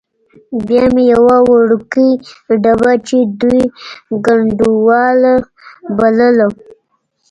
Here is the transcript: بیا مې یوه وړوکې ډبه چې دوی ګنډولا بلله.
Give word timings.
بیا 0.67 0.83
مې 0.93 1.03
یوه 1.13 1.35
وړوکې 1.49 2.07
ډبه 2.63 2.91
چې 3.07 3.17
دوی 3.39 3.61
ګنډولا 4.25 5.33
بلله. 5.97 6.47